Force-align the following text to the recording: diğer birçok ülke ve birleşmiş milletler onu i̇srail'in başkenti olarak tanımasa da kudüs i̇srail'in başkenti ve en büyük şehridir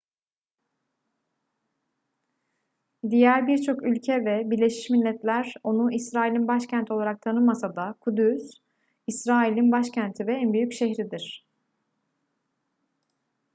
diğer 3.09 3.47
birçok 3.47 3.83
ülke 3.83 4.25
ve 4.25 4.49
birleşmiş 4.51 4.89
milletler 4.89 5.53
onu 5.63 5.93
i̇srail'in 5.93 6.47
başkenti 6.47 6.93
olarak 6.93 7.21
tanımasa 7.21 7.75
da 7.75 7.95
kudüs 8.01 8.51
i̇srail'in 9.07 9.71
başkenti 9.71 10.27
ve 10.27 10.33
en 10.33 10.53
büyük 10.53 10.73
şehridir 10.73 11.45